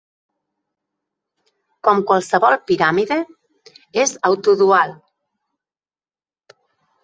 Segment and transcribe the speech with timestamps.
[1.89, 3.19] Com qualsevol piràmide,
[4.07, 4.99] és autodual.